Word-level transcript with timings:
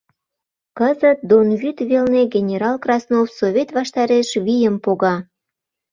Кызыт 0.77 1.19
Дон 1.29 1.47
вӱд 1.61 1.77
велне 1.89 2.23
генерал 2.35 2.75
Краснов 2.83 3.27
Совет 3.37 3.69
ваштареш 3.77 4.29
вийым 4.45 4.75
пога. 4.83 5.15